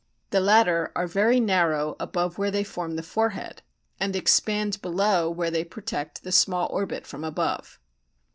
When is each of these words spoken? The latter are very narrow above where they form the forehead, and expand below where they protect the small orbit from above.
The 0.31 0.39
latter 0.39 0.91
are 0.95 1.05
very 1.05 1.39
narrow 1.39 1.95
above 1.99 2.39
where 2.39 2.49
they 2.49 2.63
form 2.63 2.95
the 2.95 3.03
forehead, 3.03 3.61
and 3.99 4.15
expand 4.15 4.81
below 4.81 5.29
where 5.29 5.51
they 5.51 5.63
protect 5.63 6.23
the 6.23 6.31
small 6.31 6.67
orbit 6.71 7.05
from 7.05 7.23
above. 7.23 7.79